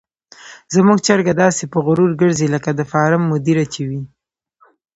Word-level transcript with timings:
زموږ 0.75 0.97
چرګه 1.07 1.33
داسې 1.43 1.63
په 1.71 1.77
غرور 1.85 2.11
ګرځي 2.21 2.47
لکه 2.55 2.69
د 2.73 2.81
فارم 2.91 3.21
مدیره 3.31 3.65
چې 3.73 3.81
وي. 3.89 4.01